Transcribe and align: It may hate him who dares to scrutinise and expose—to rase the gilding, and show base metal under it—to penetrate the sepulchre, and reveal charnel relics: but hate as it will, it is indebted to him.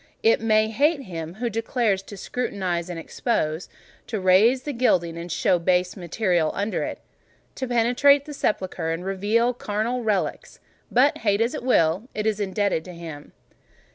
It 0.23 0.41
may 0.41 0.67
hate 0.71 1.03
him 1.03 1.35
who 1.35 1.47
dares 1.47 2.01
to 2.01 2.17
scrutinise 2.17 2.89
and 2.89 2.97
expose—to 2.97 4.19
rase 4.19 4.63
the 4.63 4.73
gilding, 4.73 5.15
and 5.15 5.31
show 5.31 5.59
base 5.59 5.95
metal 5.95 6.49
under 6.55 6.81
it—to 6.81 7.67
penetrate 7.67 8.25
the 8.25 8.33
sepulchre, 8.33 8.89
and 8.89 9.05
reveal 9.05 9.53
charnel 9.53 10.03
relics: 10.03 10.59
but 10.91 11.19
hate 11.19 11.39
as 11.39 11.53
it 11.53 11.61
will, 11.61 12.09
it 12.15 12.25
is 12.25 12.39
indebted 12.39 12.83
to 12.85 12.93
him. 12.93 13.33